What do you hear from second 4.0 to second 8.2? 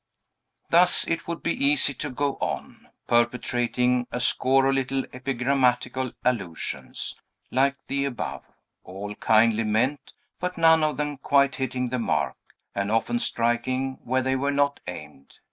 a score of little epigrammatical allusions, like the